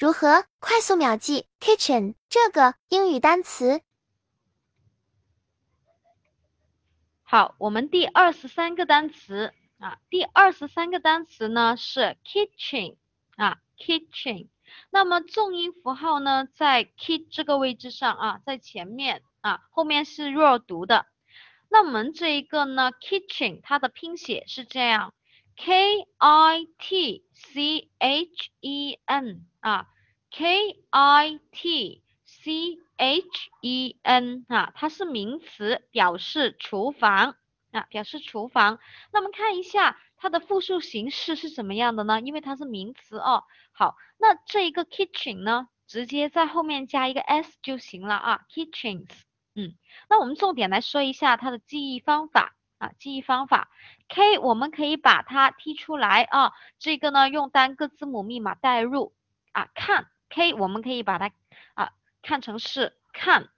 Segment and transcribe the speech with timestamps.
[0.00, 3.82] 如何快速秒记 kitchen 这个英语单词？
[7.22, 12.96] 好，我们第二十三个单词啊，第二十三个单词呢是 kitchen
[13.36, 14.48] 啊，kitchen。
[14.88, 21.04] 那么重音符号呢在 kit 这个位置上啊，在前面啊，后面是弱读的。
[21.68, 25.12] 那我们这一个呢，kitchen 它的拼写是这样
[25.60, 29.46] ，k i t c h e n。
[29.60, 29.88] 啊
[30.30, 37.36] ，K I T C H E N 啊，它是名词，表示厨房
[37.72, 38.78] 啊，表示厨房。
[39.12, 42.22] 那我们看一下它的复数形式是怎么样的呢？
[42.22, 43.44] 因为它是名词哦。
[43.72, 49.10] 好，那这一个 kitchen 呢，直接在后面加一个 s 就行了啊，kitchens。
[49.54, 49.74] 嗯，
[50.08, 53.70] 那我们重点来说一下它的记忆方法啊，记忆方法
[54.08, 59.14] ，K 我们可以把它踢出来啊，这个呢用单个字母密码代入。
[59.52, 61.32] 啊，看 K，我们可以把它
[61.74, 61.90] 啊
[62.22, 63.48] 看成是看。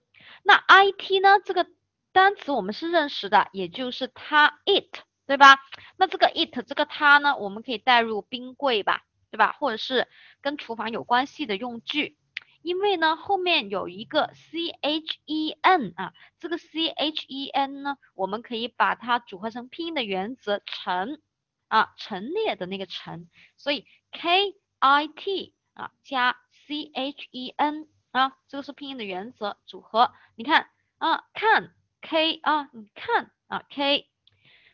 [0.43, 1.39] 那 I T 呢？
[1.45, 1.67] 这个
[2.13, 5.59] 单词我们是认识的，也就是它 it，对吧？
[5.99, 9.53] 那这个 it 这个它呢，我们可以带入冰柜吧，对吧？
[9.53, 10.09] 或者是
[10.41, 12.17] 跟厨房有关系的用具。
[12.63, 15.32] 因为呢后面有一个 C H E
[15.79, 21.23] N 啊，这个 C H E N 呢，我们可以把它组合成拼音的原则陈
[21.69, 25.55] 啊陈列的那个陈，所以 K I T。
[25.75, 30.13] 啊，加 c h e n 啊，这个是拼音的原则组合。
[30.37, 34.07] 你看啊，看 k 啊，你看啊 k，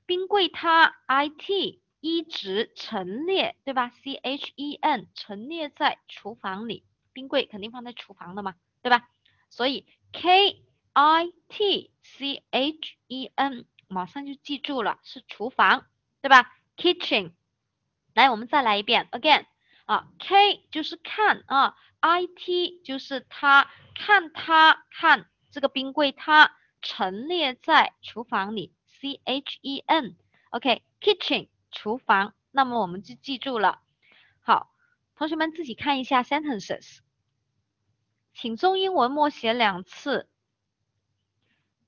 [0.04, 9.08] 冰柜它 i t 一直陈列，对吧？c h e n 陈列在厨房里，冰柜肯定放在厨房的嘛，对吧？
[9.48, 10.60] 所以 k
[10.92, 15.86] i t c h e n 马上就记住了，是厨房，
[16.20, 17.32] 对吧？kitchen，
[18.14, 19.46] 来，我们再来一遍，again。
[19.86, 33.80] 啊，K 就是看啊，I T 就是他看他看这个冰柜，它陈列在厨房里，C H E N，OK，Kitchen 厨房，那么我们就记住了。
[34.40, 34.70] 好，
[35.14, 36.98] 同学们自己看一下 sentences，
[38.34, 40.28] 请中英文默写两次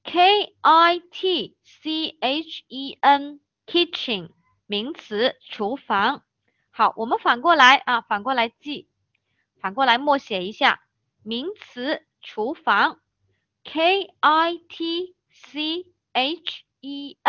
[0.05, 4.31] ，K I T C H E N，Kitchen
[4.67, 6.25] 名词，厨房。
[6.71, 8.87] 好，我们反过来啊，反过来记，
[9.61, 10.81] 反过来默写一下
[11.23, 13.01] 名词厨房
[13.65, 17.29] ，K I T C H E N。